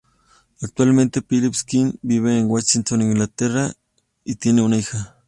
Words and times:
Actualmente, 0.63 1.21
Phyllis 1.21 1.63
King 1.63 1.93
vive 2.01 2.35
en 2.35 2.45
Wiltshire, 2.49 2.99
Inglaterra, 3.03 3.71
y 4.23 4.33
tiene 4.37 4.63
una 4.63 4.77
hija. 4.77 5.15